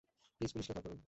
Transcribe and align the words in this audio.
Please 0.41 0.51
পুলিশকে 0.53 0.73
call 0.73 0.81
করুন। 0.83 0.99